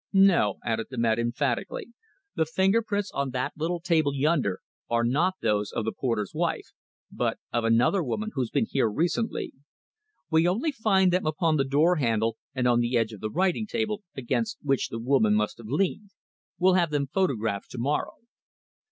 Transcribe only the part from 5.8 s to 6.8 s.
the porter's wife,